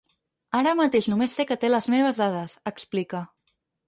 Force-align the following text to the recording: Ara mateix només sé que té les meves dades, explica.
Ara 0.59 0.71
mateix 0.77 1.09
només 1.11 1.35
sé 1.39 1.45
que 1.51 1.57
té 1.63 1.69
les 1.71 1.89
meves 1.95 2.21
dades, 2.21 2.57
explica. 2.73 3.23